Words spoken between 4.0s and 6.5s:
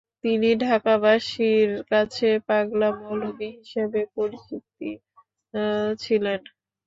পরিচিত ছিলেন।